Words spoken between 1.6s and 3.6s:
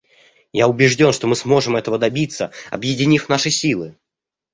этого добиться, объединив наши